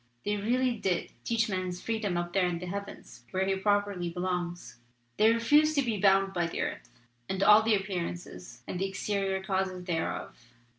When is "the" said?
2.57-2.65, 6.47-6.59, 7.61-7.75, 8.79-8.87